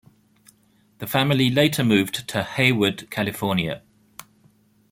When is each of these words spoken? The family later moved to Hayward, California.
The 0.97 1.05
family 1.05 1.51
later 1.51 1.83
moved 1.83 2.27
to 2.29 2.41
Hayward, 2.41 3.11
California. 3.11 3.83